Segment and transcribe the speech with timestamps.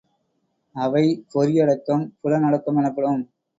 [0.75, 1.03] அவை
[1.31, 3.21] பொறி அடக்கம் புலன் அடக்கம் எனப்படும்.